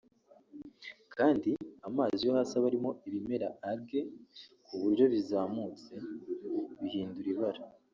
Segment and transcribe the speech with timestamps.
[1.15, 1.49] kandi
[1.87, 4.13] amazi yo hasi aba arimo ibimera (algues)
[4.65, 5.93] ku buryo bizamutse
[6.79, 7.61] bihindura ibara